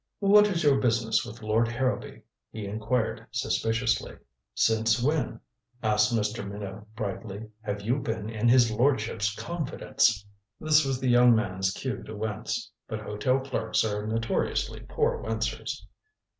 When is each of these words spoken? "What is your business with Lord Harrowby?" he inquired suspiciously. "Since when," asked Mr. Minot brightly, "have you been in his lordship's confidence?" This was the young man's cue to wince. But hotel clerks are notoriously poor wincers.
"What 0.19 0.47
is 0.47 0.63
your 0.63 0.79
business 0.79 1.23
with 1.23 1.43
Lord 1.43 1.67
Harrowby?" 1.67 2.23
he 2.49 2.65
inquired 2.65 3.27
suspiciously. 3.29 4.17
"Since 4.55 4.99
when," 5.03 5.39
asked 5.83 6.11
Mr. 6.15 6.43
Minot 6.43 6.95
brightly, 6.95 7.51
"have 7.61 7.81
you 7.83 7.97
been 7.99 8.27
in 8.27 8.49
his 8.49 8.71
lordship's 8.71 9.35
confidence?" 9.35 10.25
This 10.59 10.83
was 10.83 10.99
the 10.99 11.09
young 11.09 11.35
man's 11.35 11.71
cue 11.71 12.01
to 12.07 12.15
wince. 12.15 12.71
But 12.87 13.01
hotel 13.01 13.39
clerks 13.41 13.85
are 13.85 14.07
notoriously 14.07 14.79
poor 14.89 15.21
wincers. 15.21 15.85